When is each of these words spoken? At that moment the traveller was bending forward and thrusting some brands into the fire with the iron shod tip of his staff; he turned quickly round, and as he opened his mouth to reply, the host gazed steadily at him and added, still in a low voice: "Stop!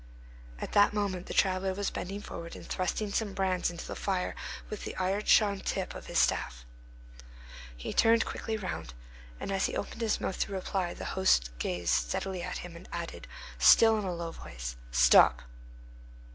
At 0.57 0.71
that 0.71 0.95
moment 0.95 1.27
the 1.27 1.33
traveller 1.35 1.75
was 1.75 1.91
bending 1.91 2.21
forward 2.23 2.55
and 2.55 2.65
thrusting 2.65 3.11
some 3.11 3.35
brands 3.35 3.69
into 3.69 3.85
the 3.85 3.95
fire 3.95 4.33
with 4.67 4.83
the 4.83 4.95
iron 4.95 5.25
shod 5.25 5.63
tip 5.63 5.93
of 5.93 6.07
his 6.07 6.17
staff; 6.17 6.65
he 7.77 7.93
turned 7.93 8.25
quickly 8.25 8.57
round, 8.57 8.95
and 9.39 9.51
as 9.51 9.67
he 9.67 9.77
opened 9.77 10.01
his 10.01 10.19
mouth 10.19 10.39
to 10.39 10.51
reply, 10.51 10.95
the 10.95 11.05
host 11.13 11.51
gazed 11.59 11.93
steadily 11.93 12.41
at 12.41 12.57
him 12.65 12.75
and 12.75 12.89
added, 12.91 13.27
still 13.59 13.95
in 13.99 14.03
a 14.03 14.11
low 14.15 14.31
voice: 14.31 14.75
"Stop! 14.89 15.43